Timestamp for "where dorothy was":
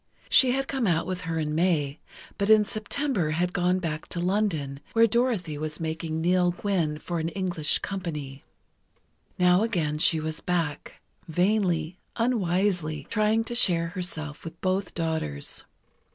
4.93-5.79